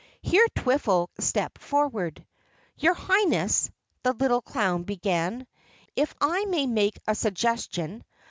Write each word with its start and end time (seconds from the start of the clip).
Here 0.23 0.47
Twiffle 0.55 1.09
stepped 1.19 1.61
forward. 1.61 2.25
"Your 2.75 2.95
Highness," 2.95 3.69
the 4.01 4.13
little 4.13 4.41
clown 4.41 4.81
began, 4.81 5.45
"if 5.95 6.15
I 6.19 6.45
may 6.45 6.65
make 6.65 6.97
a 7.07 7.13
suggestion. 7.13 8.03